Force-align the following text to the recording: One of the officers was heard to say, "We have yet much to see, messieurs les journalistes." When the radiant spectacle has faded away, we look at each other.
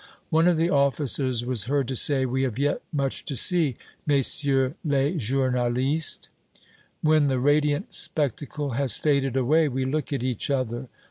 One 0.31 0.47
of 0.47 0.57
the 0.57 0.71
officers 0.71 1.45
was 1.45 1.65
heard 1.65 1.87
to 1.89 1.95
say, 1.95 2.25
"We 2.25 2.41
have 2.41 2.57
yet 2.57 2.81
much 2.91 3.23
to 3.25 3.35
see, 3.35 3.75
messieurs 4.07 4.73
les 4.83 5.11
journalistes." 5.13 6.27
When 7.03 7.27
the 7.27 7.37
radiant 7.37 7.93
spectacle 7.93 8.71
has 8.71 8.97
faded 8.97 9.37
away, 9.37 9.67
we 9.69 9.85
look 9.85 10.11
at 10.11 10.23
each 10.23 10.49
other. 10.49 10.87